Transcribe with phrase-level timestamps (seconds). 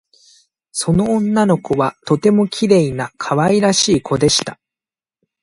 [0.71, 4.59] その女の子はとてもきれいなかわいらしいこでした